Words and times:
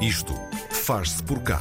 Isto 0.00 0.32
faz-se 0.70 1.20
por 1.24 1.40
cá. 1.42 1.60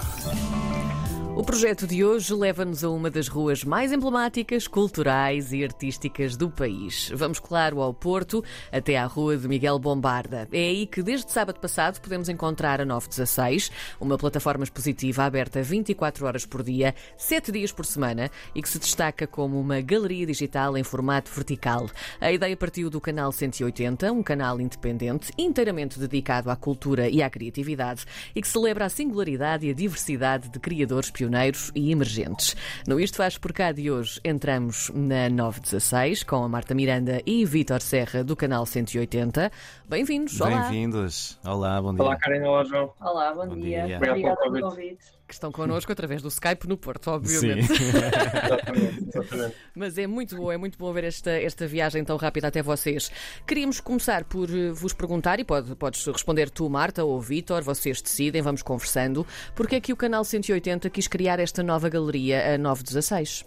O 1.38 1.44
projeto 1.44 1.86
de 1.86 2.04
hoje 2.04 2.34
leva-nos 2.34 2.84
a 2.84 2.90
uma 2.90 3.12
das 3.12 3.28
ruas 3.28 3.64
mais 3.64 3.92
emblemáticas, 3.92 4.68
culturais 4.68 5.54
e 5.54 5.64
artísticas 5.64 6.36
do 6.36 6.50
país. 6.50 7.12
Vamos, 7.14 7.40
claro, 7.40 7.80
ao 7.80 7.94
Porto, 7.94 8.44
até 8.72 8.98
à 8.98 9.06
Rua 9.06 9.38
de 9.38 9.48
Miguel 9.48 9.78
Bombarda. 9.78 10.48
É 10.52 10.58
aí 10.58 10.88
que, 10.88 11.04
desde 11.04 11.32
sábado 11.32 11.60
passado, 11.60 12.02
podemos 12.02 12.28
encontrar 12.28 12.82
a 12.82 12.86
916, 12.86 13.72
uma 14.02 14.18
plataforma 14.18 14.64
expositiva 14.64 15.26
aberta 15.26 15.62
24 15.62 16.26
horas 16.26 16.44
por 16.44 16.64
dia, 16.64 16.96
7 17.16 17.52
dias 17.52 17.72
por 17.72 17.86
semana 17.86 18.32
e 18.56 18.62
que 18.64 18.68
se 18.68 18.80
destaca 18.80 19.28
como 19.28 19.60
uma 19.60 19.80
galeria 19.80 20.26
digital 20.26 20.76
em 20.76 20.84
formato 20.84 21.32
vertical. 21.32 21.88
A 22.20 22.32
ideia 22.32 22.58
partiu 22.58 22.90
do 22.90 23.00
Canal 23.00 23.32
180, 23.32 24.12
um 24.12 24.24
canal 24.24 24.60
independente, 24.60 25.32
inteiramente 25.38 26.00
dedicado 26.00 26.50
à 26.50 26.56
cultura 26.56 27.08
e 27.08 27.22
à 27.22 27.30
criatividade 27.30 28.06
e 28.34 28.42
que 28.42 28.48
celebra 28.48 28.86
a 28.86 28.90
singularidade 28.90 29.68
e 29.68 29.70
a 29.70 29.74
diversidade 29.76 30.50
de 30.50 30.60
criadores 30.60 31.12
pioneiros 31.12 31.27
pioneiros 31.28 31.72
e 31.76 31.92
emergentes. 31.92 32.56
No 32.88 33.00
Isto 33.00 33.18
Faz 33.18 33.38
Por 33.38 33.52
Cá 33.52 33.72
de 33.74 33.92
hoje, 33.92 34.20
entramos 34.24 34.90
na 34.94 35.30
916 35.30 36.24
com 36.24 36.44
a 36.44 36.48
Marta 36.48 36.74
Miranda 36.74 37.22
e 37.26 37.44
Vítor 37.44 37.82
Serra 37.82 38.24
do 38.24 38.36
canal 38.36 38.66
180. 38.66 39.52
Bem-vindos, 39.90 40.40
olá. 40.40 40.62
Bem-vindos. 40.62 41.38
Olá, 41.46 41.82
bom 41.82 41.94
dia. 41.94 42.04
Olá, 42.04 42.16
Karen. 42.16 42.48
Olá, 42.48 42.64
João. 42.64 42.94
Olá, 43.02 43.34
bom, 43.34 43.48
bom 43.48 43.56
dia. 43.56 43.86
dia. 43.86 43.98
Obrigada 43.98 44.38
pelo 44.42 44.70
convite. 44.70 45.18
Que 45.28 45.34
estão 45.34 45.52
connosco 45.52 45.92
através 45.92 46.22
do 46.22 46.30
Skype 46.30 46.70
no 46.70 46.78
Porto, 46.78 47.12
obviamente. 47.12 47.68
Sim. 47.68 47.84
exatamente, 47.92 49.10
exatamente. 49.10 49.56
Mas 49.76 49.98
é 49.98 50.08
muito 50.08 50.38
bom, 50.38 50.50
é 50.50 50.56
muito 50.56 50.78
bom 50.78 50.94
ver 50.94 51.04
esta, 51.04 51.32
esta 51.32 51.68
viagem 51.68 52.02
tão 52.06 52.16
rápida 52.16 52.48
até 52.48 52.64
vocês. 52.64 53.12
Queríamos 53.46 53.82
começar 53.82 54.24
por 54.24 54.50
eh, 54.50 54.72
vos 54.72 54.94
perguntar, 54.94 55.38
e 55.38 55.44
pode, 55.44 55.76
podes 55.76 56.06
responder 56.06 56.50
tu, 56.50 56.70
Marta, 56.70 57.04
ou 57.04 57.20
Vítor, 57.20 57.62
vocês 57.62 58.02
decidem, 58.02 58.42
vamos 58.42 58.62
conversando, 58.62 59.28
porque 59.54 59.76
é 59.76 59.82
que 59.82 59.92
o 59.92 59.98
canal 59.98 60.24
180 60.24 60.90
quis 60.90 61.10
criar 61.18 61.40
esta 61.40 61.64
nova 61.64 61.90
galeria, 61.90 62.54
a 62.54 62.58
916? 62.60 63.44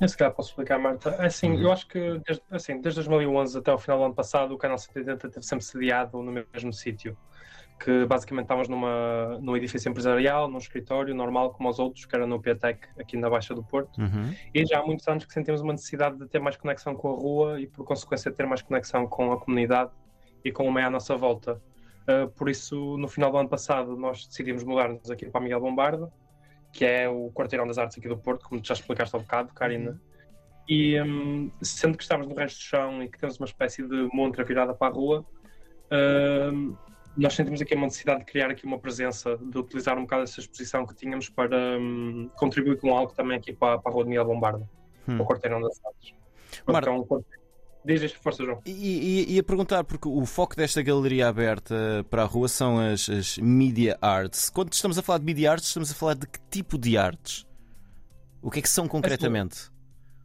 Eu 0.00 0.08
se 0.08 0.16
calhar 0.16 0.32
posso 0.32 0.50
explicar, 0.50 0.78
Marta. 0.78 1.10
Assim, 1.18 1.50
uhum. 1.50 1.62
eu 1.62 1.72
acho 1.72 1.88
que 1.88 1.98
desde, 2.24 2.42
assim, 2.52 2.80
desde 2.80 3.00
2011 3.00 3.58
até 3.58 3.72
o 3.72 3.78
final 3.78 3.98
do 3.98 4.04
ano 4.04 4.14
passado, 4.14 4.54
o 4.54 4.56
canal 4.56 4.78
180 4.78 5.28
teve 5.28 5.44
sempre 5.44 5.64
sediado 5.64 6.22
no 6.22 6.30
mesmo 6.30 6.72
sítio 6.72 7.18
que 7.80 8.06
basicamente 8.06 8.44
estávamos 8.44 8.68
numa, 8.68 9.38
num 9.40 9.56
edifício 9.56 9.88
empresarial, 9.88 10.48
num 10.48 10.58
escritório 10.58 11.14
normal 11.14 11.50
como 11.52 11.68
os 11.68 11.78
outros, 11.78 12.06
que 12.06 12.14
era 12.14 12.26
no 12.26 12.40
PTEC, 12.40 12.88
aqui 12.98 13.16
na 13.16 13.30
Baixa 13.30 13.54
do 13.54 13.62
Porto. 13.62 14.00
Uhum. 14.00 14.34
E 14.52 14.66
já 14.66 14.80
há 14.80 14.86
muitos 14.86 15.06
anos 15.06 15.24
que 15.24 15.32
sentimos 15.32 15.60
uma 15.60 15.72
necessidade 15.72 16.16
de 16.16 16.26
ter 16.26 16.40
mais 16.40 16.56
conexão 16.56 16.94
com 16.94 17.08
a 17.08 17.14
rua 17.14 17.60
e, 17.60 17.66
por 17.68 17.84
consequência, 17.84 18.32
ter 18.32 18.46
mais 18.46 18.62
conexão 18.62 19.06
com 19.06 19.32
a 19.32 19.38
comunidade 19.38 19.90
e 20.44 20.50
com 20.50 20.64
o 20.64 20.72
meio 20.72 20.88
à 20.88 20.90
nossa 20.90 21.16
volta. 21.16 21.60
Uh, 22.08 22.28
por 22.30 22.48
isso, 22.48 22.96
no 22.96 23.06
final 23.06 23.30
do 23.30 23.38
ano 23.38 23.48
passado, 23.48 23.96
nós 23.96 24.26
decidimos 24.26 24.64
mudar-nos 24.64 25.08
aqui 25.08 25.26
para 25.26 25.40
Miguel 25.40 25.60
Bombardo, 25.60 26.10
que 26.72 26.84
é 26.84 27.08
o 27.08 27.30
quarteirão 27.32 27.66
das 27.66 27.78
artes 27.78 27.98
aqui 27.98 28.08
do 28.08 28.16
Porto, 28.16 28.48
como 28.48 28.60
tu 28.60 28.68
já 28.68 28.74
explicaste 28.74 29.14
há 29.14 29.18
um 29.18 29.22
bocado, 29.22 29.52
Karina. 29.54 29.92
Uhum. 29.92 29.98
E 30.68 31.00
um, 31.00 31.50
sendo 31.62 31.96
que 31.96 32.02
estamos 32.02 32.26
no 32.26 32.34
resto 32.34 32.58
do 32.58 32.62
chão 32.62 33.02
e 33.02 33.08
que 33.08 33.18
temos 33.18 33.38
uma 33.38 33.46
espécie 33.46 33.82
de 33.82 34.08
montra 34.12 34.44
virada 34.44 34.74
para 34.74 34.88
a 34.88 34.94
rua, 34.94 35.24
uh, 35.90 36.76
nós 37.16 37.34
sentimos 37.34 37.60
aqui 37.60 37.74
uma 37.74 37.86
necessidade 37.86 38.20
de 38.20 38.26
criar 38.26 38.50
aqui 38.50 38.66
uma 38.66 38.78
presença, 38.78 39.36
de 39.38 39.58
utilizar 39.58 39.96
um 39.96 40.02
bocado 40.02 40.24
essa 40.24 40.40
exposição 40.40 40.86
que 40.86 40.94
tínhamos 40.94 41.28
para 41.28 41.56
um, 41.78 42.30
contribuir 42.36 42.78
com 42.78 42.96
algo 42.96 43.12
também 43.12 43.38
aqui 43.38 43.52
para, 43.52 43.78
para 43.78 43.90
a 43.90 43.94
Rua 43.94 44.04
de 44.04 44.10
Miguel 44.10 44.26
Bombarda, 44.26 44.68
hum. 45.08 45.20
o 45.20 45.26
Quarteirão 45.26 45.60
das 45.60 45.80
Artes. 45.84 46.14
Marta, 46.66 46.90
então, 46.90 47.24
diz 47.84 48.02
esta 48.02 48.18
força, 48.18 48.44
João. 48.44 48.60
E, 48.66 48.70
e, 48.70 49.34
e, 49.34 49.38
a 49.38 49.42
perguntar, 49.42 49.84
porque 49.84 50.08
o 50.08 50.24
foco 50.26 50.56
desta 50.56 50.82
galeria 50.82 51.28
aberta 51.28 52.04
para 52.10 52.22
a 52.22 52.26
rua 52.26 52.48
são 52.48 52.78
as, 52.78 53.08
as 53.08 53.38
media 53.38 53.96
arts. 54.00 54.50
Quando 54.50 54.72
estamos 54.72 54.98
a 54.98 55.02
falar 55.02 55.18
de 55.18 55.24
media 55.24 55.52
arts, 55.52 55.68
estamos 55.68 55.90
a 55.90 55.94
falar 55.94 56.14
de 56.14 56.26
que 56.26 56.38
tipo 56.50 56.78
de 56.78 56.96
artes? 56.96 57.46
O 58.42 58.50
que 58.50 58.60
é 58.60 58.62
que 58.62 58.68
são 58.68 58.86
concretamente? 58.86 59.70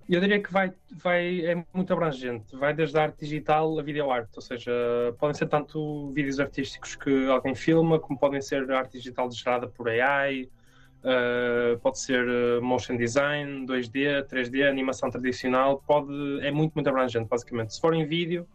Eu 0.09 0.19
diria 0.19 0.41
que 0.41 0.51
vai, 0.51 0.73
vai, 0.91 1.45
é 1.45 1.65
muito 1.73 1.93
abrangente. 1.93 2.55
Vai 2.55 2.73
desde 2.73 2.97
a 2.97 3.03
arte 3.03 3.19
digital 3.19 3.79
a 3.79 3.81
videoarte, 3.81 4.31
ou 4.35 4.41
seja, 4.41 4.71
podem 5.17 5.33
ser 5.33 5.47
tanto 5.47 6.11
vídeos 6.11 6.39
artísticos 6.39 6.95
que 6.95 7.27
alguém 7.27 7.55
filma, 7.55 7.99
como 7.99 8.19
podem 8.19 8.41
ser 8.41 8.69
arte 8.71 8.97
digital 8.97 9.31
gerada 9.31 9.67
por 9.67 9.87
AI, 9.89 10.49
uh, 11.03 11.77
pode 11.79 11.99
ser 11.99 12.27
eh, 12.27 12.59
motion 12.59 12.97
design, 12.97 13.65
2D, 13.65 14.25
3D, 14.27 14.67
animação 14.67 15.09
tradicional, 15.09 15.83
pode, 15.85 16.13
é 16.41 16.51
muito, 16.51 16.73
muito 16.73 16.87
abrangente, 16.89 17.27
basicamente. 17.29 17.73
Se 17.73 17.81
for 17.81 17.93
em 17.93 18.05
vídeo 18.05 18.47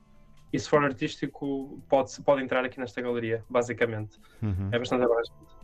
e 0.53 0.59
se 0.59 0.69
for 0.69 0.83
artístico, 0.83 1.83
pode, 1.89 2.21
pode 2.23 2.43
entrar 2.43 2.65
aqui 2.65 2.81
nesta 2.81 3.01
galeria, 3.01 3.45
basicamente. 3.49 4.19
Uhum. 4.43 4.69
É 4.73 4.79
bastante 4.79 5.05
abrangente. 5.05 5.58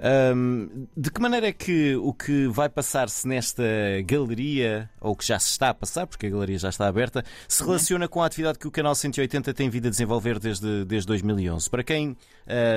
Um, 0.00 0.86
de 0.96 1.10
que 1.10 1.20
maneira 1.20 1.48
é 1.48 1.52
que 1.52 1.96
o 1.96 2.12
que 2.12 2.46
vai 2.46 2.68
passar-se 2.68 3.26
nesta 3.26 3.64
galeria, 4.04 4.88
ou 5.00 5.16
que 5.16 5.26
já 5.26 5.38
se 5.38 5.50
está 5.50 5.70
a 5.70 5.74
passar, 5.74 6.06
porque 6.06 6.26
a 6.26 6.30
galeria 6.30 6.58
já 6.58 6.68
está 6.68 6.86
aberta, 6.86 7.24
se 7.48 7.64
relaciona 7.64 8.06
com 8.06 8.22
a 8.22 8.26
atividade 8.26 8.58
que 8.58 8.68
o 8.68 8.70
Canal 8.70 8.94
180 8.94 9.52
tem 9.52 9.68
vindo 9.68 9.88
a 9.88 9.90
desenvolver 9.90 10.38
desde, 10.38 10.84
desde 10.84 11.06
2011? 11.08 11.68
Para 11.68 11.82
quem 11.82 12.16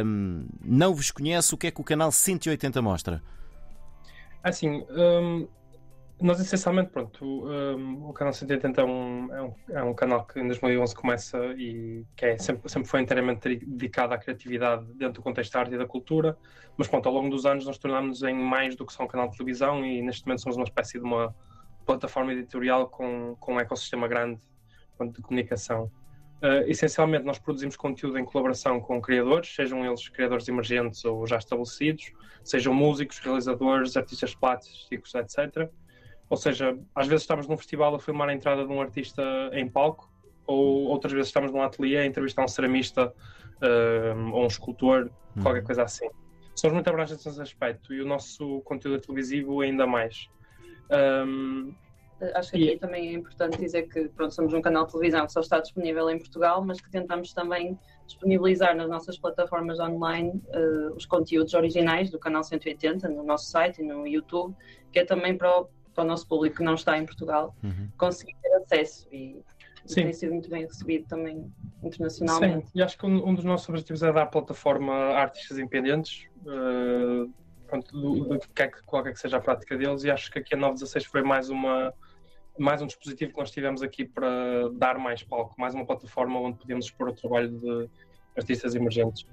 um, 0.03 0.45
não 0.63 0.93
vos 0.95 1.11
conhece, 1.11 1.53
o 1.53 1.57
que 1.57 1.67
é 1.67 1.71
que 1.71 1.79
o 1.79 1.83
Canal 1.83 2.11
180 2.11 2.81
mostra? 2.81 3.21
Assim, 4.43 4.83
um, 4.89 5.47
nós, 6.21 6.39
essencialmente, 6.39 6.91
pronto, 6.91 7.25
um, 7.25 8.09
o 8.09 8.13
canal 8.13 8.31
180 8.31 8.79
é 8.79 8.83
um, 8.83 9.33
é, 9.33 9.41
um, 9.41 9.55
é 9.69 9.83
um 9.83 9.93
canal 9.93 10.25
que 10.25 10.39
em 10.39 10.45
2011 10.45 10.95
começa 10.95 11.37
e 11.57 12.05
que 12.15 12.25
é, 12.25 12.37
sempre, 12.37 12.69
sempre 12.69 12.87
foi 12.87 13.01
inteiramente 13.01 13.57
dedicado 13.57 14.13
à 14.13 14.17
criatividade 14.17 14.85
dentro 14.93 15.15
do 15.15 15.21
contexto 15.21 15.53
da 15.53 15.59
arte 15.59 15.73
e 15.73 15.77
da 15.77 15.85
cultura, 15.85 16.37
mas 16.77 16.87
pronto, 16.87 17.07
ao 17.07 17.13
longo 17.13 17.29
dos 17.29 17.45
anos 17.45 17.65
nós 17.65 17.77
tornámos-nos 17.77 18.23
em 18.23 18.35
mais 18.35 18.75
do 18.75 18.85
que 18.85 18.93
só 18.93 19.03
um 19.03 19.07
canal 19.07 19.29
de 19.29 19.37
televisão 19.37 19.83
e 19.83 20.01
neste 20.01 20.25
momento 20.25 20.41
somos 20.41 20.57
uma 20.57 20.65
espécie 20.65 20.99
de 20.99 21.03
uma 21.03 21.35
plataforma 21.85 22.31
editorial 22.33 22.87
com, 22.87 23.35
com 23.39 23.55
um 23.55 23.59
ecossistema 23.59 24.07
grande 24.07 24.41
pronto, 24.97 25.15
de 25.15 25.21
comunicação. 25.21 25.91
Uh, 26.41 26.65
essencialmente, 26.65 27.23
nós 27.23 27.37
produzimos 27.37 27.75
conteúdo 27.75 28.17
em 28.17 28.25
colaboração 28.25 28.79
com 28.79 28.99
criadores, 28.99 29.53
sejam 29.53 29.85
eles 29.85 30.09
criadores 30.09 30.47
emergentes 30.47 31.05
ou 31.05 31.25
já 31.27 31.37
estabelecidos, 31.37 32.11
sejam 32.43 32.73
músicos, 32.73 33.19
realizadores, 33.19 33.95
artistas 33.95 34.33
plásticos, 34.33 35.13
etc. 35.13 35.69
Ou 36.31 36.37
seja, 36.37 36.79
às 36.95 37.07
vezes 37.07 37.23
estamos 37.23 37.45
num 37.45 37.57
festival 37.57 37.93
a 37.93 37.99
filmar 37.99 38.29
a 38.29 38.33
entrada 38.33 38.65
de 38.65 38.71
um 38.71 38.79
artista 38.79 39.21
em 39.51 39.67
palco, 39.67 40.09
ou 40.47 40.85
outras 40.85 41.11
vezes 41.11 41.27
estamos 41.27 41.51
num 41.51 41.61
ateliê 41.61 41.97
a 41.97 42.05
entrevistar 42.05 42.45
um 42.45 42.47
ceramista 42.47 43.13
uh, 43.61 44.31
ou 44.33 44.45
um 44.45 44.47
escultor, 44.47 45.11
uhum. 45.35 45.43
qualquer 45.43 45.61
coisa 45.61 45.83
assim. 45.83 46.07
Somos 46.55 46.73
muito 46.75 46.87
abrangentes 46.87 47.25
nesse 47.25 47.41
aspecto 47.41 47.93
e 47.93 48.01
o 48.01 48.05
nosso 48.05 48.61
conteúdo 48.61 49.01
televisivo 49.01 49.59
ainda 49.59 49.85
mais. 49.85 50.29
Um, 50.89 51.73
Acho 52.33 52.51
que 52.51 52.57
aqui 52.57 52.75
e... 52.75 52.79
também 52.79 53.09
é 53.09 53.13
importante 53.13 53.57
dizer 53.57 53.89
que 53.89 54.07
pronto, 54.07 54.33
somos 54.33 54.53
um 54.53 54.61
canal 54.61 54.85
de 54.85 54.93
televisão 54.93 55.25
que 55.25 55.33
só 55.33 55.41
está 55.41 55.59
disponível 55.59 56.09
em 56.09 56.17
Portugal, 56.17 56.63
mas 56.63 56.79
que 56.79 56.89
tentamos 56.89 57.33
também 57.33 57.77
disponibilizar 58.07 58.73
nas 58.73 58.87
nossas 58.87 59.17
plataformas 59.17 59.81
online 59.81 60.41
uh, 60.55 60.95
os 60.95 61.05
conteúdos 61.05 61.53
originais 61.53 62.09
do 62.09 62.17
canal 62.17 62.41
180, 62.41 63.09
no 63.09 63.21
nosso 63.21 63.51
site 63.51 63.81
e 63.81 63.83
no 63.83 64.07
YouTube, 64.07 64.55
que 64.93 64.99
é 64.99 65.05
também 65.05 65.37
para 65.37 65.59
o 65.59 65.67
para 65.93 66.03
o 66.03 66.07
nosso 66.07 66.27
público 66.27 66.57
que 66.57 66.63
não 66.63 66.75
está 66.75 66.97
em 66.97 67.05
Portugal 67.05 67.55
uhum. 67.63 67.89
conseguir 67.97 68.35
ter 68.41 68.53
acesso 68.55 69.07
e, 69.11 69.41
e 69.89 69.93
tem 69.93 70.13
sido 70.13 70.33
muito 70.33 70.49
bem 70.49 70.65
recebido 70.65 71.05
também 71.07 71.51
internacionalmente. 71.83 72.67
Sim, 72.67 72.71
e 72.75 72.81
acho 72.81 72.97
que 72.97 73.05
um, 73.05 73.27
um 73.27 73.33
dos 73.33 73.43
nossos 73.43 73.67
objetivos 73.67 74.03
é 74.03 74.11
dar 74.11 74.27
plataforma 74.27 74.93
a 74.93 75.21
artistas 75.21 75.57
independentes, 75.57 76.27
uh, 76.45 77.31
pronto, 77.67 77.91
do, 77.91 78.25
do, 78.25 78.39
que 78.39 78.61
é 78.61 78.67
que, 78.67 78.83
qualquer 78.83 79.13
que 79.13 79.19
seja 79.19 79.37
a 79.37 79.41
prática 79.41 79.77
deles, 79.77 80.03
e 80.03 80.11
acho 80.11 80.31
que 80.31 80.39
aqui 80.39 80.53
a 80.53 80.57
916 80.57 81.05
foi 81.05 81.23
mais 81.23 81.49
uma 81.49 81.93
mais 82.59 82.81
um 82.81 82.85
dispositivo 82.85 83.31
que 83.31 83.39
nós 83.39 83.49
tivemos 83.49 83.81
aqui 83.81 84.03
para 84.05 84.69
dar 84.73 84.97
mais 84.99 85.23
palco, 85.23 85.55
mais 85.57 85.73
uma 85.73 85.85
plataforma 85.85 86.37
onde 86.39 86.59
podíamos 86.59 86.85
expor 86.85 87.07
o 87.07 87.13
trabalho 87.13 87.49
de 87.49 87.89
artistas 88.37 88.75
emergentes, 88.75 89.25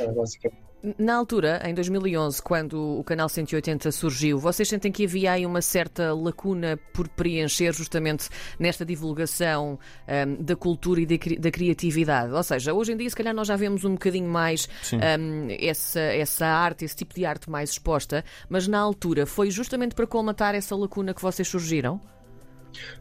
uh, 0.00 0.12
basicamente. 0.14 0.71
Na 0.98 1.14
altura, 1.14 1.62
em 1.64 1.72
2011, 1.74 2.42
quando 2.42 2.98
o 2.98 3.04
canal 3.04 3.28
180 3.28 3.92
surgiu, 3.92 4.36
vocês 4.36 4.68
sentem 4.68 4.90
que 4.90 5.04
havia 5.04 5.30
aí 5.30 5.46
uma 5.46 5.62
certa 5.62 6.12
lacuna 6.12 6.76
por 6.92 7.08
preencher 7.08 7.72
justamente 7.72 8.28
nesta 8.58 8.84
divulgação 8.84 9.78
um, 10.08 10.42
da 10.42 10.56
cultura 10.56 11.00
e 11.00 11.06
da 11.38 11.50
criatividade? 11.52 12.32
Ou 12.32 12.42
seja, 12.42 12.74
hoje 12.74 12.92
em 12.92 12.96
dia, 12.96 13.08
se 13.08 13.14
calhar, 13.14 13.32
nós 13.32 13.46
já 13.46 13.54
vemos 13.54 13.84
um 13.84 13.92
bocadinho 13.92 14.28
mais 14.28 14.68
um, 14.92 15.46
essa, 15.60 16.00
essa 16.00 16.46
arte, 16.46 16.84
esse 16.84 16.96
tipo 16.96 17.14
de 17.14 17.24
arte 17.24 17.48
mais 17.48 17.70
exposta, 17.70 18.24
mas 18.48 18.66
na 18.66 18.80
altura 18.80 19.24
foi 19.24 19.52
justamente 19.52 19.94
para 19.94 20.06
colmatar 20.06 20.56
essa 20.56 20.74
lacuna 20.74 21.14
que 21.14 21.22
vocês 21.22 21.46
surgiram? 21.46 22.00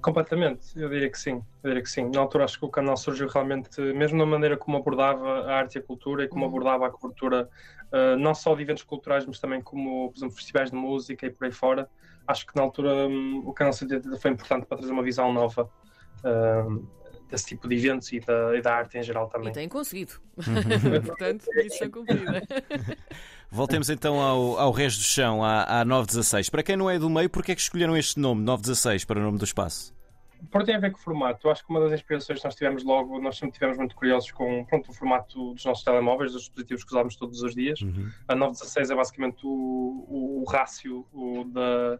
Completamente, 0.01 0.79
eu 0.79 0.89
diria 0.89 1.09
que 1.09 1.17
sim, 1.17 1.43
eu 1.63 1.69
diria 1.69 1.83
que 1.83 1.89
sim. 1.89 2.09
Na 2.13 2.21
altura 2.21 2.45
acho 2.45 2.59
que 2.59 2.65
o 2.65 2.69
canal 2.69 2.97
surgiu 2.97 3.27
realmente, 3.27 3.79
mesmo 3.81 4.17
na 4.17 4.25
maneira 4.25 4.57
como 4.57 4.77
abordava 4.77 5.41
a 5.41 5.55
arte 5.55 5.75
e 5.75 5.79
a 5.79 5.81
cultura 5.81 6.23
e 6.23 6.27
como 6.27 6.43
uhum. 6.43 6.49
abordava 6.49 6.87
a 6.87 6.89
cobertura, 6.89 7.49
uh, 7.91 8.17
não 8.17 8.33
só 8.33 8.55
de 8.55 8.63
eventos 8.63 8.83
culturais, 8.83 9.25
mas 9.25 9.39
também 9.39 9.61
como, 9.61 10.09
por 10.11 10.17
exemplo, 10.17 10.35
festivais 10.35 10.71
de 10.71 10.75
música 10.75 11.25
e 11.25 11.29
por 11.29 11.45
aí 11.45 11.51
fora. 11.51 11.89
Acho 12.27 12.45
que 12.45 12.55
na 12.55 12.63
altura 12.63 13.07
um, 13.07 13.43
o 13.45 13.53
canal 13.53 13.73
70 13.73 14.17
foi 14.17 14.31
importante 14.31 14.65
para 14.65 14.77
trazer 14.77 14.93
uma 14.93 15.03
visão 15.03 15.33
nova 15.33 15.69
uh, 16.23 17.00
desse 17.31 17.45
tipo 17.45 17.67
de 17.67 17.75
eventos 17.75 18.11
e 18.11 18.19
da, 18.19 18.55
e 18.55 18.61
da 18.61 18.75
arte 18.75 18.97
em 18.97 19.03
geral 19.03 19.27
também. 19.27 19.49
E 19.49 19.53
tem 19.53 19.67
conseguido. 19.67 20.13
Portanto, 21.05 21.45
missão 21.55 21.89
cumprida. 21.89 22.43
Voltemos 23.49 23.89
então 23.89 24.19
ao, 24.19 24.59
ao 24.59 24.71
resto 24.71 24.99
do 24.99 25.05
chão, 25.05 25.43
à, 25.43 25.81
à 25.81 25.85
916. 25.85 26.49
Para 26.49 26.63
quem 26.63 26.77
não 26.77 26.89
é 26.89 26.99
do 26.99 27.09
meio, 27.09 27.29
porquê 27.29 27.53
é 27.53 27.55
que 27.55 27.61
escolheram 27.61 27.97
este 27.97 28.19
nome, 28.19 28.43
916, 28.43 29.05
para 29.05 29.19
o 29.19 29.23
nome 29.23 29.37
do 29.37 29.45
espaço? 29.45 29.93
Por 30.49 30.63
tem 30.63 30.75
a 30.75 30.79
ver 30.79 30.91
com 30.91 30.97
o 30.97 31.01
formato. 31.01 31.47
Eu 31.47 31.51
acho 31.51 31.63
que 31.63 31.69
uma 31.69 31.81
das 31.81 31.91
inspirações 31.91 32.39
que 32.39 32.45
nós 32.45 32.55
tivemos 32.55 32.83
logo, 32.83 33.19
nós 33.19 33.37
sempre 33.37 33.53
tivemos 33.53 33.77
muito 33.77 33.95
curiosos 33.95 34.31
com 34.31 34.65
pronto, 34.65 34.89
o 34.89 34.93
formato 34.93 35.53
dos 35.53 35.63
nossos 35.65 35.83
telemóveis, 35.83 36.31
dos 36.31 36.43
dispositivos 36.43 36.83
que 36.83 36.91
usamos 36.91 37.15
todos 37.15 37.41
os 37.41 37.53
dias. 37.53 37.81
Uhum. 37.81 38.09
A 38.27 38.35
916 38.35 38.89
é 38.89 38.95
basicamente 38.95 39.45
o, 39.45 39.49
o, 39.49 40.41
o 40.41 40.49
rácio 40.49 41.05
o 41.13 41.43
da, 41.43 41.99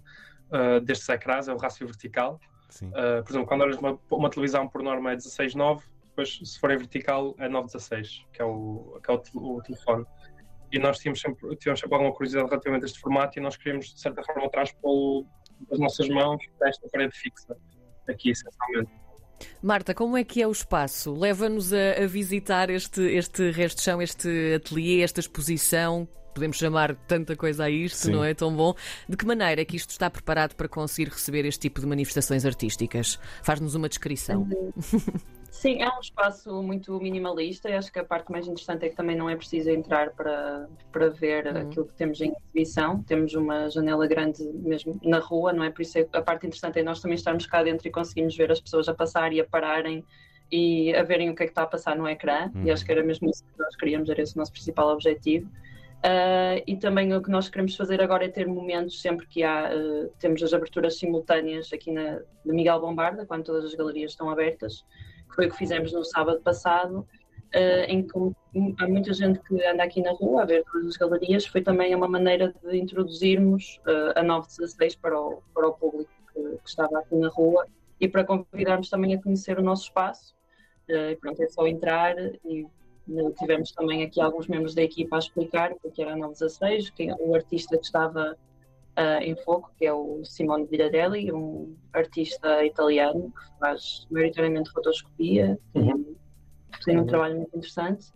uh, 0.52 0.82
destes 0.82 1.08
ecrãs, 1.10 1.48
é 1.48 1.54
o 1.54 1.58
rácio 1.58 1.86
vertical. 1.86 2.40
Uh, 2.82 3.24
por 3.24 3.32
exemplo, 3.32 3.48
quando 3.48 3.62
olhas 3.62 3.78
uma, 3.78 4.00
uma 4.10 4.30
televisão 4.30 4.68
por 4.68 4.82
norma 4.82 5.12
é 5.12 5.16
16.9, 5.16 5.82
depois 6.08 6.40
se 6.44 6.60
for 6.60 6.72
em 6.72 6.78
vertical 6.78 7.36
é 7.38 7.48
916, 7.48 8.26
que 8.34 8.42
é 8.42 8.46
o, 8.46 9.00
que 9.04 9.12
é 9.12 9.14
o, 9.14 9.56
o 9.56 9.62
telefone. 9.62 10.06
E 10.72 10.80
nós 10.80 11.00
tínhamos 11.00 11.20
sempre, 11.20 11.56
tínhamos 11.58 11.80
sempre 11.80 11.96
alguma 11.96 12.14
curiosidade 12.14 12.50
relativamente 12.50 12.84
a 12.84 12.86
este 12.86 13.00
formato 13.00 13.38
e 13.38 13.42
nós 13.42 13.58
queríamos, 13.58 13.94
de 13.94 14.00
certa 14.00 14.24
forma, 14.24 14.50
transpô-lo 14.50 15.28
das 15.70 15.80
nossas 15.80 16.08
mãos 16.10 16.42
para 16.58 16.70
esta 16.70 16.88
parede 16.90 17.14
fixa, 17.14 17.58
aqui 18.08 18.32
essencialmente. 18.32 18.92
Marta, 19.62 19.94
como 19.94 20.18
é 20.18 20.24
que 20.24 20.42
é 20.42 20.48
o 20.48 20.52
espaço? 20.52 21.14
Leva-nos 21.14 21.74
a, 21.74 22.04
a, 22.04 22.08
visitar 22.08 22.70
este, 22.70 23.02
este 23.02 23.52
resto 23.52 23.78
de 23.78 23.84
chão, 23.84 24.02
este 24.02 24.54
ateliê, 24.56 25.02
esta 25.02 25.20
exposição 25.20 26.08
podemos 26.34 26.58
chamar 26.58 26.96
tanta 27.08 27.36
coisa 27.36 27.66
a 27.66 27.70
isto, 27.70 27.98
Sim. 27.98 28.12
não 28.12 28.24
é 28.24 28.34
tão 28.34 28.56
bom? 28.56 28.74
De 29.08 29.18
que 29.18 29.26
maneira 29.26 29.62
é 29.62 29.66
que 29.66 29.76
isto 29.76 29.90
está 29.90 30.10
preparado 30.10 30.56
para 30.56 30.68
conseguir 30.68 31.10
receber 31.10 31.46
este 31.46 31.62
tipo 31.62 31.80
de 31.80 31.88
manifestações 31.88 32.46
artísticas? 32.46 33.20
Faz-nos 33.44 33.76
uma 33.76 33.90
descrição. 33.90 34.48
Sim, 35.52 35.82
é 35.82 35.90
um 35.90 36.00
espaço 36.00 36.64
muito 36.64 36.98
minimalista 37.00 37.70
e 37.70 37.74
acho 37.74 37.92
que 37.92 38.00
a 38.00 38.06
parte 38.06 38.32
mais 38.32 38.48
interessante 38.48 38.86
é 38.86 38.90
que 38.90 38.96
também 38.96 39.18
não 39.18 39.30
é 39.30 39.36
preciso 39.36 39.70
entrar 39.70 40.12
para, 40.12 40.68
para 40.94 41.10
ver 41.10 41.46
uhum. 41.46 41.58
aquilo 41.58 41.86
que 41.86 41.94
temos 41.94 42.22
em 42.22 42.34
exibição. 42.46 43.04
Temos 43.04 43.34
uma 43.36 43.70
janela 43.70 44.08
grande 44.08 44.44
mesmo 44.44 44.98
na 45.04 45.20
rua, 45.20 45.52
não 45.52 45.64
é? 45.64 45.70
Por 45.70 45.82
isso 45.82 46.00
é, 46.00 46.08
a 46.14 46.22
parte 46.22 46.48
interessante 46.48 46.80
é 46.80 46.84
nós 46.84 47.02
também 47.02 47.16
estarmos 47.16 47.46
cá 47.46 47.62
dentro 47.62 47.86
e 47.86 47.92
conseguirmos 47.92 48.36
ver 48.36 48.50
as 48.50 48.62
pessoas 48.62 48.88
a 48.88 48.94
passar 48.94 49.34
e 49.34 49.42
a 49.42 49.46
pararem 49.46 50.06
e 50.50 50.96
a 50.96 51.04
verem 51.04 51.30
o 51.30 51.36
que 51.36 51.44
é 51.44 51.46
que 51.46 51.52
está 51.52 51.64
a 51.64 51.68
passar 51.68 51.98
no 51.98 52.08
ecrã. 52.08 52.50
Uhum. 52.56 52.64
E 52.64 52.72
acho 52.72 52.86
que 52.86 52.92
era 52.92 53.04
mesmo 53.04 53.30
isso 53.30 53.44
que 53.44 53.60
nós 53.60 53.76
queríamos, 53.76 54.10
era 54.10 54.22
esse 54.22 54.36
o 54.36 54.40
nosso 54.40 54.54
principal 54.54 54.88
objetivo. 54.88 55.50
Uh, 56.02 56.58
e 56.66 56.76
também 56.78 57.14
o 57.14 57.22
que 57.22 57.30
nós 57.30 57.48
queremos 57.48 57.76
fazer 57.76 58.02
agora 58.02 58.26
é 58.26 58.28
ter 58.28 58.48
momentos 58.48 59.00
sempre 59.00 59.28
que 59.28 59.44
há, 59.44 59.70
uh, 59.72 60.10
temos 60.18 60.42
as 60.42 60.52
aberturas 60.52 60.98
simultâneas 60.98 61.72
aqui 61.72 61.92
na, 61.92 62.16
de 62.44 62.52
Miguel 62.52 62.82
Bombarda, 62.82 63.24
quando 63.24 63.44
todas 63.44 63.66
as 63.66 63.76
galerias 63.76 64.12
estão 64.12 64.28
abertas, 64.28 64.84
que 65.30 65.36
foi 65.36 65.46
o 65.46 65.52
que 65.52 65.58
fizemos 65.58 65.94
no 65.94 66.04
sábado 66.04 66.42
passado, 66.42 67.08
uh, 67.54 67.86
em 67.88 68.02
que 68.02 68.18
há 68.80 68.88
muita 68.88 69.14
gente 69.14 69.40
que 69.42 69.64
anda 69.64 69.84
aqui 69.84 70.02
na 70.02 70.12
rua 70.14 70.42
a 70.42 70.46
ver 70.46 70.64
todas 70.72 70.88
as 70.88 70.98
galerias, 70.98 71.46
foi 71.46 71.62
também 71.62 71.94
uma 71.94 72.08
maneira 72.08 72.52
de 72.64 72.78
introduzirmos 72.78 73.80
a 74.16 74.24
916 74.24 74.96
para 74.96 75.20
o, 75.20 75.44
para 75.54 75.68
o 75.68 75.74
público 75.74 76.10
que, 76.34 76.42
que, 76.42 76.68
estava 76.70 76.98
aqui 76.98 77.16
na 77.16 77.30
rua 77.30 77.68
e 78.00 78.08
para 78.08 78.24
convidarmos 78.24 78.90
também 78.90 79.14
a 79.14 79.22
conhecer 79.22 79.60
o 79.60 79.62
nosso 79.62 79.84
espaço. 79.84 80.34
e 80.90 81.16
pronto, 81.18 81.44
é 81.44 81.48
só 81.48 81.68
entrar 81.68 82.16
e 82.44 82.66
Tivemos 83.38 83.72
também 83.72 84.04
aqui 84.04 84.22
alguns 84.22 84.48
membros 84.48 84.76
da 84.76 84.82
equipa 84.82 85.16
a 85.16 85.20
explicar 85.20 85.74
o 85.84 85.92
que 85.92 86.02
era 86.02 86.14
a 86.14 86.18
916, 86.18 86.90
quem, 86.92 87.10
é 87.10 87.16
o 87.20 87.36
artista 87.36 87.78
que 87.78 87.86
estava 87.86 88.38
uh, 88.98 89.22
em 89.22 89.36
foco, 89.44 89.72
que 89.78 89.86
é 89.86 89.94
o 89.94 90.24
Simone 90.24 90.66
Viradelli, 90.66 91.32
um 91.32 91.76
artista 91.94 92.64
italiano 92.66 93.32
que 93.32 93.60
faz 93.60 94.08
maioritariamente 94.10 94.72
rotoscopia 94.76 95.60
uhum. 95.76 96.16
e 96.74 96.86
tem 96.86 97.00
um 97.00 97.06
trabalho 97.06 97.38
muito 97.38 97.58
interessante. 97.58 98.12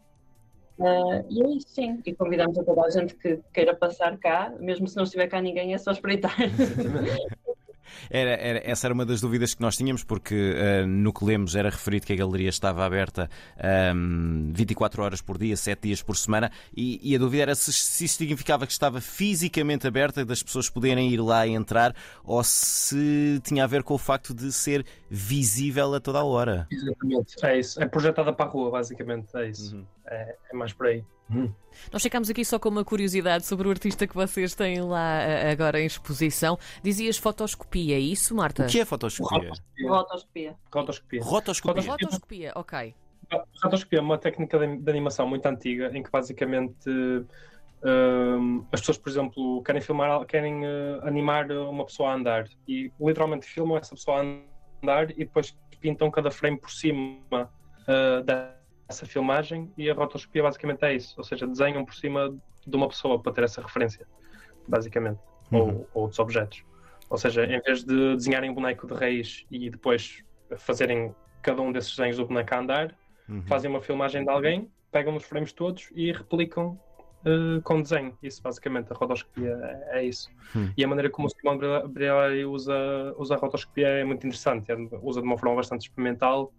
Uh, 0.78 1.26
e 1.30 1.42
é 1.42 1.50
isso, 1.56 1.70
sim. 1.70 2.02
E 2.06 2.14
convidamos 2.14 2.58
a 2.58 2.64
toda 2.64 2.82
a 2.82 2.90
gente 2.90 3.16
que 3.16 3.40
queira 3.54 3.76
passar 3.76 4.18
cá, 4.18 4.54
mesmo 4.60 4.88
se 4.88 4.96
não 4.98 5.04
estiver 5.04 5.28
cá 5.28 5.42
ninguém, 5.42 5.74
é 5.74 5.78
só 5.78 5.92
espreitar. 5.92 6.36
Era, 8.10 8.32
era, 8.32 8.62
essa 8.64 8.88
era 8.88 8.94
uma 8.94 9.06
das 9.06 9.22
dúvidas 9.22 9.54
que 9.54 9.62
nós 9.62 9.78
tínhamos, 9.78 10.04
porque 10.04 10.36
uh, 10.36 10.88
no 10.88 11.14
que 11.14 11.26
lemos 11.26 11.56
era 11.56 11.70
referido 11.70 12.06
que 12.06 12.14
a 12.14 12.16
galeria 12.16 12.50
estava 12.50 12.86
aberta 12.86 13.30
um, 13.96 14.52
24 14.54 15.04
horas 15.04 15.22
por 15.22 15.38
dia, 15.38 15.56
7 15.56 15.82
dias 15.82 16.02
por 16.02 16.18
semana, 16.18 16.52
e, 16.76 17.00
e 17.04 17.16
a 17.16 17.20
dúvida 17.20 17.44
era 17.44 17.56
se, 17.56 17.72
se, 17.72 18.06
isso 18.06 18.18
significava 18.18 18.66
que 18.66 18.72
estava 18.72 19.02
fisicamente 19.02 19.88
aberta, 19.88 20.26
das 20.26 20.42
pessoas 20.42 20.70
poderem 20.70 21.10
ir 21.12 21.22
lá 21.22 21.46
e 21.46 21.54
entrar, 21.54 21.96
ou 22.24 22.44
se 22.44 23.40
tinha 23.44 23.64
a 23.64 23.68
ver 23.68 23.84
com 23.84 23.94
o 23.94 23.98
facto 23.98 24.34
de 24.34 24.52
ser 24.52 24.86
visível 25.10 25.94
a 25.94 26.00
toda 26.00 26.20
a 26.20 26.24
hora. 26.24 26.68
Exatamente, 26.72 27.36
é 27.44 27.60
isso. 27.60 27.82
É 27.82 27.88
projetada 27.88 28.34
para 28.34 28.46
a 28.46 28.50
rua, 28.50 28.72
basicamente, 28.72 29.28
é 29.36 29.50
isso. 29.50 29.76
Uhum. 29.76 29.86
É, 30.06 30.36
é 30.52 30.56
mais 30.56 30.74
por 30.74 30.88
aí. 30.88 31.04
Hum. 31.30 31.52
Nós 31.92 32.04
ficamos 32.04 32.30
aqui 32.30 32.46
só 32.46 32.60
com 32.60 32.70
uma 32.70 32.86
curiosidade 32.86 33.46
sobre 33.46 33.68
o 33.68 33.72
artista 33.72 34.06
que 34.08 34.14
vocês 34.14 34.54
têm 34.54 34.82
lá 34.82 35.22
eh, 35.22 35.52
agora 35.52 35.80
em 35.80 35.86
exposição. 35.86 36.58
Dizias 36.84 37.18
fotoscopia, 37.18 37.96
é 37.96 38.00
isso, 38.00 38.36
Marta? 38.36 38.64
O 38.64 38.68
que 38.68 38.80
é 38.80 38.86
fotoscopia? 38.86 39.52
Rotoscopia. 39.88 40.56
Rotoscopia. 40.72 41.22
Rotoscopia. 41.24 41.82
Rotoscopia, 41.82 42.52
ok. 42.56 42.96
Rotoscopia 43.64 44.00
é 44.00 44.02
uma 44.02 44.18
técnica 44.18 44.60
de, 44.60 44.90
animação 44.90 45.28
muito 45.28 45.46
antiga 45.48 45.92
em 45.98 46.04
que 46.04 46.12
basicamente 46.12 46.90
uh, 46.90 48.66
as 48.72 48.80
pessoas, 48.82 48.98
por 48.98 49.10
exemplo, 49.10 49.64
querem 49.64 49.82
filmar, 49.82 50.26
querem 50.26 50.64
uh, 50.64 51.02
animar 51.04 51.52
uma 51.52 51.86
pessoa 51.86 52.12
a 52.12 52.16
andar 52.16 52.48
e 52.68 52.92
literalmente 53.00 53.48
filmam 53.48 53.78
essa 53.78 53.96
pessoa 53.96 54.22
a 54.22 54.22
andar 54.84 55.12
e 55.12 55.26
depois 55.26 55.58
pintam 55.80 56.10
cada 56.12 56.32
frame 56.32 56.58
por 56.58 56.72
cima 56.72 57.18
uh, 57.88 58.24
da 58.24 58.55
essa 58.88 59.06
filmagem 59.06 59.72
e 59.78 59.90
a 59.90 59.94
rotoscopia 59.94 60.44
basicamente 60.44 60.84
é 60.84 60.94
isso, 60.94 61.16
ou 61.18 61.24
seja, 61.24 61.48
desenham 61.48 61.84
por 61.84 61.96
cima 61.96 62.36
de 62.66 62.76
uma 62.76 62.88
pessoa 62.88 63.22
para 63.22 63.32
ter 63.32 63.44
essa 63.44 63.62
referência, 63.62 64.08
basicamente, 64.68 65.20
uhum. 65.52 65.60
ou, 65.60 65.68
ou 65.94 66.04
outros 66.04 66.20
objetos. 66.20 66.64
Ou 67.10 67.18
seja, 67.18 67.46
em 67.46 67.62
vez 67.62 67.84
de 67.84 68.16
desenharem 68.16 68.50
um 68.50 68.54
boneco 68.54 68.88
de 68.88 68.94
raiz 68.94 69.46
e 69.52 69.70
depois 69.70 70.24
fazerem 70.58 71.14
cada 71.42 71.62
um 71.62 71.72
desses 71.72 71.96
desenhos 71.96 72.18
do 72.18 72.26
boneco 72.26 72.54
a 72.54 72.60
andar, 72.60 72.96
uhum. 73.30 73.44
fazem 73.44 73.70
uma 73.70 73.82
filmagem 73.82 74.24
de 74.24 74.30
alguém, 74.30 74.70
pegam 74.92 75.16
os 75.16 75.24
frames 75.24 75.54
todos 75.54 75.90
e 75.96 76.12
replicam 76.12 76.80
uh, 77.26 77.62
com 77.64 77.82
desenho. 77.82 78.18
Isso, 78.24 78.42
basicamente, 78.42 78.92
a 78.92 78.96
rotoscopia 78.96 79.58
é, 79.92 80.00
é 80.00 80.06
isso. 80.06 80.30
Uhum. 80.56 80.72
E 80.76 80.84
a 80.84 80.88
maneira 80.88 81.10
como 81.10 81.28
o 81.28 81.30
Simon 81.30 81.60
Brielli 81.88 82.46
usa, 82.46 83.14
usa 83.18 83.36
a 83.36 83.38
rotoscopia 83.38 83.88
é 83.88 84.04
muito 84.04 84.26
interessante. 84.26 84.72
Ele 84.72 84.90
usa 85.02 85.22
de 85.22 85.28
uma 85.28 85.38
forma 85.38 85.56
bastante 85.56 85.82
experimental 85.82 86.52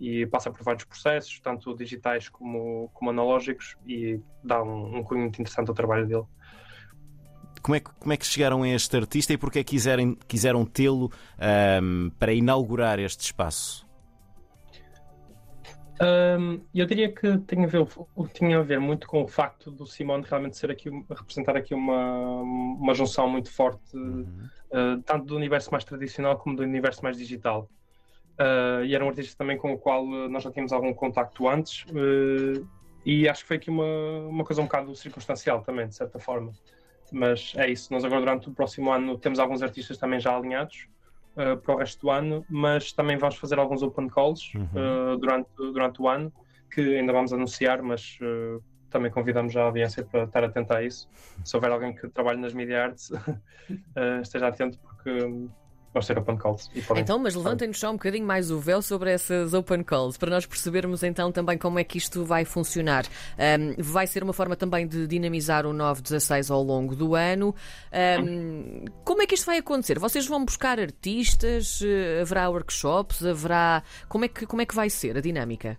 e 0.00 0.26
passa 0.26 0.50
por 0.50 0.62
vários 0.62 0.84
processos, 0.84 1.40
tanto 1.40 1.74
digitais 1.74 2.28
como, 2.28 2.90
como 2.94 3.10
analógicos, 3.10 3.76
e 3.86 4.20
dá 4.42 4.62
um, 4.62 4.98
um 4.98 5.02
cunho 5.02 5.22
muito 5.22 5.40
interessante 5.40 5.68
ao 5.68 5.74
trabalho 5.74 6.06
dele. 6.06 6.24
Como 7.60 7.74
é, 7.74 7.80
que, 7.80 7.90
como 7.98 8.12
é 8.12 8.16
que 8.16 8.24
chegaram 8.24 8.62
a 8.62 8.68
este 8.68 8.96
artista 8.96 9.32
e 9.32 9.36
porque 9.36 9.64
que 9.64 9.72
quiserem, 9.72 10.16
quiseram 10.28 10.64
tê-lo 10.64 11.10
um, 11.82 12.10
para 12.18 12.32
inaugurar 12.32 12.98
este 12.98 13.20
espaço? 13.24 13.88
Um, 16.00 16.60
eu 16.72 16.86
diria 16.86 17.12
que 17.12 17.38
tem 17.38 17.64
a, 17.64 17.66
ver, 17.66 17.84
tinha 18.32 18.58
a 18.60 18.62
ver 18.62 18.78
muito 18.78 19.08
com 19.08 19.24
o 19.24 19.26
facto 19.26 19.70
do 19.70 19.84
Simone 19.84 20.24
realmente 20.24 20.56
ser 20.56 20.70
aqui, 20.70 20.88
representar 21.10 21.56
aqui 21.56 21.74
uma, 21.74 22.40
uma 22.40 22.94
junção 22.94 23.28
muito 23.28 23.50
forte, 23.50 23.96
uhum. 23.96 24.48
uh, 24.70 25.02
tanto 25.04 25.24
do 25.26 25.34
universo 25.34 25.72
mais 25.72 25.84
tradicional 25.84 26.38
como 26.38 26.54
do 26.54 26.62
universo 26.62 27.02
mais 27.02 27.16
digital. 27.16 27.68
Uh, 28.38 28.84
e 28.84 28.94
era 28.94 29.04
um 29.04 29.08
artista 29.08 29.36
também 29.36 29.58
com 29.58 29.72
o 29.72 29.78
qual 29.78 30.04
uh, 30.04 30.28
nós 30.28 30.44
já 30.44 30.50
tínhamos 30.52 30.72
algum 30.72 30.94
contacto 30.94 31.48
antes 31.48 31.84
uh, 31.86 32.64
e 33.04 33.28
acho 33.28 33.42
que 33.42 33.48
foi 33.48 33.56
aqui 33.56 33.68
uma, 33.68 33.84
uma 34.28 34.44
coisa 34.44 34.62
um 34.62 34.66
bocado 34.66 34.94
circunstancial 34.94 35.60
também, 35.62 35.88
de 35.88 35.96
certa 35.96 36.20
forma. 36.20 36.52
Mas 37.10 37.52
é 37.56 37.68
isso, 37.68 37.92
nós 37.92 38.04
agora 38.04 38.20
durante 38.20 38.48
o 38.48 38.52
próximo 38.52 38.92
ano 38.92 39.18
temos 39.18 39.40
alguns 39.40 39.60
artistas 39.60 39.98
também 39.98 40.20
já 40.20 40.36
alinhados 40.36 40.86
para 41.62 41.74
o 41.74 41.78
resto 41.78 42.00
do 42.00 42.10
ano, 42.10 42.44
mas 42.50 42.92
também 42.92 43.16
vamos 43.16 43.36
fazer 43.36 43.58
alguns 43.58 43.80
open 43.80 44.08
calls 44.08 44.52
uhum. 44.54 45.16
durante, 45.18 45.48
durante 45.56 46.02
o 46.02 46.08
ano, 46.08 46.32
que 46.68 46.98
ainda 46.98 47.12
vamos 47.12 47.32
anunciar, 47.32 47.80
mas 47.80 48.18
também 48.90 49.08
convidamos 49.08 49.56
a 49.56 49.62
audiência 49.62 50.04
para 50.04 50.24
estar 50.24 50.42
atenta 50.42 50.78
a 50.78 50.82
isso. 50.82 51.08
Se 51.44 51.56
houver 51.56 51.70
alguém 51.70 51.94
que 51.94 52.08
trabalhe 52.08 52.40
nas 52.40 52.52
media 52.52 52.82
arts, 52.82 53.12
esteja 54.20 54.48
atento 54.48 54.78
porque 54.80 55.48
open 55.94 56.36
calls. 56.36 56.68
Podem... 56.86 57.02
Então, 57.02 57.18
mas 57.18 57.34
levantem-nos 57.34 57.78
só 57.78 57.90
um 57.90 57.94
bocadinho 57.94 58.26
mais 58.26 58.50
o 58.50 58.58
véu 58.58 58.80
sobre 58.82 59.10
essas 59.10 59.54
open 59.54 59.82
calls, 59.82 60.16
para 60.16 60.30
nós 60.30 60.46
percebermos 60.46 61.02
então 61.02 61.32
também 61.32 61.58
como 61.58 61.78
é 61.78 61.84
que 61.84 61.98
isto 61.98 62.24
vai 62.24 62.44
funcionar. 62.44 63.06
Um, 63.38 63.74
vai 63.82 64.06
ser 64.06 64.22
uma 64.22 64.32
forma 64.32 64.56
também 64.56 64.86
de 64.86 65.06
dinamizar 65.06 65.66
o 65.66 65.72
916 65.72 66.50
ao 66.50 66.62
longo 66.62 66.94
do 66.94 67.14
ano. 67.14 67.54
Um, 68.22 68.84
como 69.04 69.22
é 69.22 69.26
que 69.26 69.34
isto 69.34 69.46
vai 69.46 69.58
acontecer? 69.58 69.98
Vocês 69.98 70.26
vão 70.26 70.44
buscar 70.44 70.78
artistas? 70.78 71.80
Eh, 71.82 72.20
haverá 72.20 72.48
workshops? 72.48 73.24
Haverá. 73.24 73.82
Como 74.08 74.24
é 74.24 74.28
que, 74.28 74.46
como 74.46 74.62
é 74.62 74.66
que 74.66 74.74
vai 74.74 74.90
ser 74.90 75.16
a 75.16 75.20
dinâmica? 75.20 75.78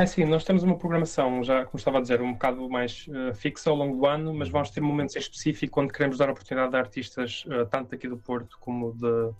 É 0.00 0.06
sim, 0.06 0.24
nós 0.24 0.44
temos 0.44 0.62
uma 0.62 0.78
programação, 0.78 1.44
já 1.44 1.66
como 1.66 1.76
estava 1.76 1.98
a 1.98 2.00
dizer, 2.00 2.22
um 2.22 2.32
bocado 2.32 2.66
mais 2.70 3.06
uh, 3.08 3.34
fixa 3.34 3.68
ao 3.68 3.76
longo 3.76 3.98
do 3.98 4.06
ano, 4.06 4.32
mas 4.32 4.48
vamos 4.48 4.70
ter 4.70 4.80
momentos 4.80 5.14
em 5.14 5.18
específico 5.18 5.78
onde 5.78 5.92
queremos 5.92 6.16
dar 6.16 6.30
oportunidade 6.30 6.74
a 6.74 6.78
artistas, 6.78 7.44
uh, 7.48 7.66
tanto 7.66 7.94
aqui 7.94 8.08
do 8.08 8.16
Porto 8.16 8.56
como 8.60 8.92
de, 8.94 9.30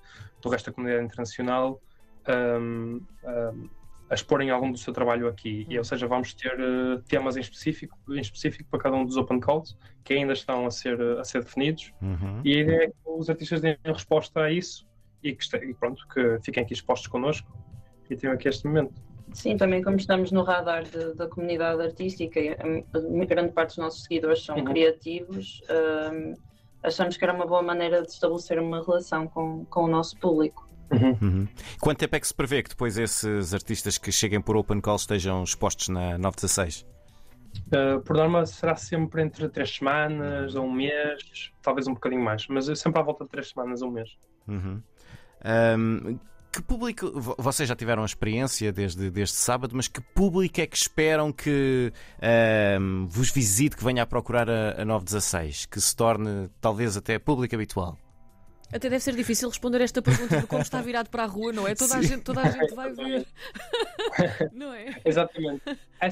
do 0.42 0.48
resto 0.50 0.66
da 0.66 0.74
comunidade 0.74 1.06
internacional, 1.06 1.80
um, 2.28 3.00
um, 3.24 3.70
a 4.10 4.14
exporem 4.14 4.50
algum 4.50 4.70
do 4.70 4.76
seu 4.76 4.92
trabalho 4.92 5.28
aqui. 5.28 5.64
E, 5.66 5.78
ou 5.78 5.84
seja, 5.84 6.06
vamos 6.06 6.34
ter 6.34 6.52
uh, 6.60 7.00
temas 7.08 7.38
em 7.38 7.40
específico, 7.40 7.96
em 8.10 8.20
específico 8.20 8.68
para 8.68 8.80
cada 8.80 8.96
um 8.96 9.06
dos 9.06 9.16
open 9.16 9.40
calls 9.40 9.78
que 10.04 10.12
ainda 10.12 10.34
estão 10.34 10.66
a 10.66 10.70
ser, 10.70 11.00
a 11.18 11.24
ser 11.24 11.42
definidos. 11.42 11.90
Uhum. 12.02 12.42
E 12.44 12.58
a 12.58 12.60
ideia 12.60 12.84
é 12.84 12.86
que 12.88 12.94
os 13.06 13.30
artistas 13.30 13.62
deem 13.62 13.78
resposta 13.82 14.42
a 14.42 14.52
isso 14.52 14.86
e 15.22 15.34
que, 15.34 15.56
e 15.56 15.72
pronto, 15.72 16.06
que 16.08 16.38
fiquem 16.44 16.62
aqui 16.62 16.74
expostos 16.74 17.06
connosco 17.06 17.50
e 18.10 18.14
tenham 18.14 18.34
aqui 18.34 18.46
este 18.46 18.66
momento. 18.66 19.09
Sim, 19.32 19.56
também 19.56 19.82
como 19.82 19.96
estamos 19.96 20.30
no 20.32 20.42
radar 20.42 20.84
de- 20.84 21.14
da 21.14 21.26
comunidade 21.28 21.80
artística, 21.82 22.38
e 22.40 22.50
a, 22.50 22.54
a 22.54 23.24
grande 23.24 23.52
parte 23.52 23.68
dos 23.70 23.78
nossos 23.78 24.02
seguidores 24.02 24.44
são 24.44 24.56
Uhum. 24.56 24.64
criativos, 24.64 25.60
hum, 26.12 26.34
achamos 26.82 27.16
que 27.16 27.24
era 27.24 27.32
uma 27.32 27.46
boa 27.46 27.62
maneira 27.62 28.02
de 28.02 28.08
estabelecer 28.10 28.58
uma 28.58 28.84
relação 28.84 29.26
com, 29.28 29.64
com 29.66 29.84
o 29.84 29.88
nosso 29.88 30.16
público. 30.18 30.68
Uhum. 30.92 31.46
Quanto 31.80 31.98
tempo 31.98 32.16
é 32.16 32.20
que 32.20 32.26
se 32.26 32.34
prevê 32.34 32.62
que 32.64 32.70
depois 32.70 32.98
esses 32.98 33.54
artistas 33.54 33.96
que 33.96 34.10
cheguem 34.10 34.40
por 34.40 34.56
open 34.56 34.80
call 34.80 34.96
estejam 34.96 35.44
expostos 35.44 35.88
na 35.88 36.18
916? 36.18 36.84
Uh, 37.68 38.00
por 38.02 38.16
norma 38.16 38.44
será 38.46 38.74
sempre 38.76 39.22
entre 39.22 39.48
três 39.48 39.70
semanas 39.76 40.54
a 40.56 40.60
um 40.60 40.72
mês, 40.72 41.52
talvez 41.62 41.86
um 41.86 41.94
bocadinho 41.94 42.22
mais, 42.22 42.46
mas 42.48 42.68
é 42.68 42.74
sempre 42.74 43.00
à 43.00 43.04
volta 43.04 43.24
de 43.24 43.30
três 43.30 43.50
semanas 43.50 43.82
a 43.82 43.86
um 43.86 43.90
mês. 43.90 44.10
Uhum. 44.48 44.80
Ahm, 45.44 46.18
que 46.52 46.62
público. 46.62 47.10
vo- 47.20 47.34
Vocês 47.38 47.68
já 47.68 47.76
tiveram 47.76 48.02
a 48.02 48.06
experiência 48.06 48.72
desde, 48.72 49.10
desde 49.10 49.34
sábado, 49.36 49.74
mas 49.76 49.88
que 49.88 50.00
público 50.00 50.60
é 50.60 50.66
que 50.66 50.76
esperam 50.76 51.32
que 51.32 51.92
ahm, 52.20 53.06
vos 53.06 53.30
visite, 53.30 53.76
que 53.76 53.84
venha 53.84 54.02
a 54.02 54.06
procurar 54.06 54.48
a, 54.50 54.82
a 54.82 54.84
916? 54.84 55.66
Que 55.66 55.80
se 55.80 55.94
torne 55.94 56.48
talvez 56.60 56.96
até 56.96 57.18
público 57.18 57.54
habitual? 57.54 57.96
Até 58.72 58.88
deve 58.88 59.00
ser 59.00 59.16
difícil 59.16 59.48
responder 59.48 59.80
esta 59.80 60.00
pergunta 60.00 60.34
porque 60.36 60.46
como 60.46 60.62
está 60.62 60.80
virado 60.82 61.10
para 61.10 61.24
a 61.24 61.26
rua, 61.26 61.52
não 61.52 61.66
é? 61.66 61.74
Toda 61.74 61.96
a 61.96 62.02
gente, 62.02 62.22
toda 62.22 62.40
a 62.42 62.50
gente 62.50 62.74
vai 62.74 62.92
ver. 62.92 63.26
Não 64.52 64.72
é? 64.72 65.00
Exatamente. 65.04 65.62
É, 66.00 66.08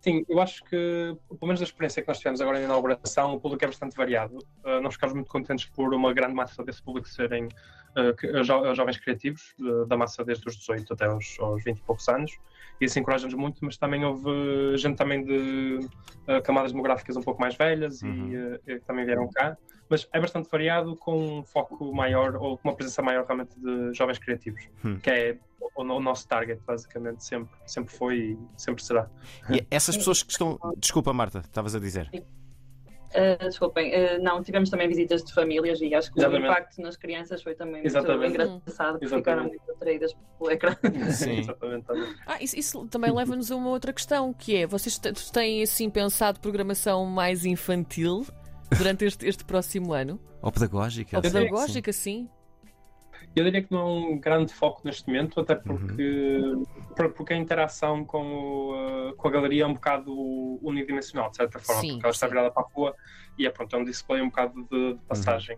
sim, 0.00 0.24
eu 0.28 0.40
acho 0.40 0.62
que, 0.64 1.16
pelo 1.28 1.38
menos 1.42 1.60
da 1.60 1.64
experiência 1.64 2.00
que 2.02 2.08
nós 2.08 2.18
tivemos 2.18 2.40
agora 2.40 2.58
na 2.58 2.64
inauguração, 2.64 3.34
o 3.34 3.40
público 3.40 3.64
é 3.64 3.68
bastante 3.68 3.96
variado. 3.96 4.38
Uh, 4.64 4.80
nós 4.80 4.94
ficamos 4.94 5.14
muito 5.14 5.28
contentes 5.28 5.66
por 5.66 5.92
uma 5.92 6.12
grande 6.14 6.34
massa 6.34 6.64
desse 6.64 6.82
público 6.82 7.08
serem 7.08 7.48
uh, 7.96 8.74
jovens 8.74 8.98
criativos, 8.98 9.54
uh, 9.60 9.86
da 9.86 9.96
massa 9.96 10.24
desde 10.24 10.46
os 10.48 10.56
18 10.56 10.92
até 10.92 11.06
aos, 11.06 11.36
aos 11.40 11.62
20 11.64 11.78
e 11.78 11.82
poucos 11.82 12.08
anos. 12.08 12.32
E 12.80 12.84
isso 12.86 12.98
encoraja-nos 12.98 13.34
muito, 13.34 13.58
mas 13.62 13.76
também 13.76 14.04
houve 14.04 14.76
gente 14.76 14.96
também 14.96 15.22
de 15.24 15.80
uh, 16.28 16.42
camadas 16.42 16.72
demográficas 16.72 17.16
um 17.16 17.22
pouco 17.22 17.40
mais 17.40 17.54
velhas 17.54 18.02
Uhum. 18.02 18.28
e, 18.32 18.36
uh, 18.36 18.60
que 18.64 18.86
também 18.86 19.04
vieram 19.04 19.28
cá. 19.30 19.56
Mas 19.88 20.08
é 20.12 20.20
bastante 20.20 20.48
variado, 20.48 20.94
com 20.96 21.40
um 21.40 21.42
foco 21.44 21.92
maior, 21.92 22.36
ou 22.36 22.56
com 22.56 22.68
uma 22.68 22.76
presença 22.76 23.02
maior 23.02 23.24
realmente 23.26 23.58
de 23.58 23.92
jovens 23.92 24.18
criativos, 24.18 24.62
Hum. 24.84 24.98
que 25.00 25.10
é 25.10 25.36
o, 25.60 25.82
o 25.82 26.00
nosso 26.00 26.28
target, 26.28 26.62
basicamente, 26.64 27.24
sempre, 27.24 27.50
sempre 27.66 27.92
foi 27.92 28.16
e 28.18 28.38
sempre 28.56 28.84
será. 28.84 29.10
E 29.50 29.66
essas 29.70 29.96
pessoas 29.96 30.22
que 30.22 30.30
estão. 30.30 30.56
Desculpa, 30.78 31.12
Marta, 31.12 31.40
estavas 31.40 31.74
a 31.74 31.80
dizer. 31.80 32.08
Uh, 33.10 33.44
desculpem, 33.44 33.92
uh, 33.92 34.22
não, 34.22 34.42
tivemos 34.42 34.70
também 34.70 34.86
visitas 34.86 35.24
de 35.24 35.32
famílias 35.32 35.80
e 35.80 35.92
acho 35.94 36.12
que 36.12 36.20
Exatamente. 36.20 36.46
o 36.46 36.50
impacto 36.50 36.80
nas 36.80 36.96
crianças 36.96 37.42
foi 37.42 37.54
também 37.54 37.82
muito 37.82 37.96
engraçado, 37.98 38.98
porque 38.98 39.16
ficaram 39.16 39.44
muito 39.44 39.70
atraídas 39.70 40.14
pelo 40.38 40.50
ecrã. 40.50 40.76
Sim. 41.10 41.40
Exatamente. 41.40 41.86
também. 41.86 42.14
Ah, 42.26 42.40
isso, 42.40 42.58
isso 42.58 42.86
também 42.86 43.12
leva-nos 43.12 43.50
a 43.50 43.56
uma 43.56 43.70
outra 43.70 43.92
questão, 43.92 44.32
que 44.32 44.56
é, 44.56 44.66
vocês 44.66 44.98
têm 45.32 45.62
assim 45.62 45.90
pensado 45.90 46.38
programação 46.38 47.04
mais 47.04 47.44
infantil 47.44 48.24
durante 48.76 49.04
este, 49.04 49.26
este 49.26 49.44
próximo 49.44 49.92
ano? 49.92 50.20
Ou 50.40 50.52
pedagógica? 50.52 51.16
Ou 51.16 51.22
pedagógica, 51.22 51.92
sim? 51.92 52.28
Eu 53.34 53.44
diria 53.44 53.62
que 53.62 53.70
não 53.70 53.80
é 53.80 53.84
um 53.84 54.18
grande 54.18 54.52
foco 54.52 54.80
neste 54.84 55.06
momento, 55.06 55.40
até 55.40 55.54
porque, 55.54 56.42
por- 56.96 57.12
porque 57.12 57.32
a 57.32 57.36
interação 57.36 58.04
com, 58.04 58.20
o, 58.22 59.10
uh, 59.10 59.14
com 59.14 59.28
a 59.28 59.30
galeria 59.30 59.62
é 59.62 59.66
um 59.66 59.74
bocado 59.74 60.12
unidimensional, 60.62 61.30
de 61.30 61.36
certa 61.36 61.58
forma, 61.60 61.80
Sim, 61.82 61.88
porque 61.92 62.06
ela 62.06 62.10
está 62.12 62.26
sim. 62.26 62.30
virada 62.32 62.50
para 62.50 62.62
a 62.62 62.66
rua 62.66 62.94
e 63.38 63.46
é, 63.46 63.50
pronto, 63.50 63.74
é 63.76 63.78
um 63.78 63.84
display 63.84 64.20
um 64.20 64.26
bocado 64.30 64.66
de, 64.70 64.94
de 64.94 65.00
passagem. 65.06 65.56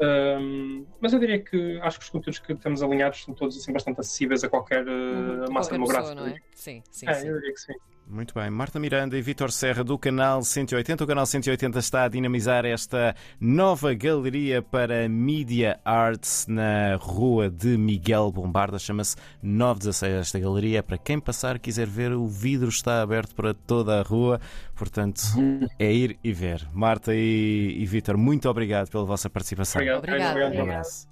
Um, 0.00 0.86
mas 1.00 1.12
eu 1.12 1.20
diria 1.20 1.38
que 1.38 1.78
acho 1.80 1.98
que 2.00 2.04
os 2.04 2.10
conteúdos 2.10 2.40
que 2.40 2.52
temos 2.56 2.82
alinhados 2.82 3.22
são 3.22 3.32
todos 3.32 3.56
assim, 3.56 3.72
bastante 3.72 4.00
acessíveis 4.00 4.42
a 4.42 4.48
qualquer 4.48 4.82
uh, 4.86 4.90
Uhum. 4.90 5.52
massa 5.52 5.68
Qualquer 5.70 5.72
demográfica. 5.74 6.14
pessoa, 6.14 6.28
não 6.28 6.34
é? 6.36 6.40
Sim, 6.52 6.82
sim, 6.90 7.06
É, 7.08 7.14
sim. 7.14 7.28
eu 7.28 7.34
diria 7.36 7.52
que 7.54 7.60
sim. 7.60 7.74
Muito 8.06 8.34
bem. 8.34 8.50
Marta 8.50 8.78
Miranda 8.78 9.16
e 9.16 9.22
Vítor 9.22 9.50
Serra 9.50 9.82
do 9.82 9.98
Canal 9.98 10.42
180. 10.42 11.04
O 11.04 11.06
Canal 11.06 11.26
180 11.26 11.78
está 11.78 12.04
a 12.04 12.08
dinamizar 12.08 12.64
esta 12.64 13.14
nova 13.40 13.94
galeria 13.94 14.60
para 14.62 15.08
Media 15.08 15.80
Arts 15.84 16.46
na 16.46 16.96
rua 16.96 17.48
de 17.50 17.78
Miguel 17.78 18.30
Bombarda. 18.30 18.78
Chama-se 18.78 19.16
916. 19.42 20.20
Esta 20.20 20.38
galeria 20.38 20.78
é 20.80 20.82
para 20.82 20.98
quem 20.98 21.18
passar 21.18 21.58
quiser 21.58 21.86
ver. 21.86 22.12
O 22.12 22.26
vidro 22.26 22.68
está 22.68 23.00
aberto 23.00 23.34
para 23.34 23.54
toda 23.54 23.98
a 23.98 24.02
rua. 24.02 24.40
Portanto, 24.74 25.22
é 25.78 25.92
ir 25.92 26.18
e 26.22 26.32
ver. 26.32 26.68
Marta 26.72 27.14
e, 27.14 27.76
e 27.78 27.86
Vítor, 27.86 28.16
muito 28.16 28.48
obrigado 28.48 28.90
pela 28.90 29.04
vossa 29.04 29.30
participação. 29.30 29.80
Obrigado. 29.80 30.30
Obrigado. 30.30 30.54
Um 30.54 30.62
abraço. 30.62 31.08